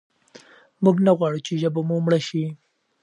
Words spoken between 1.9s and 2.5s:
مړه شي.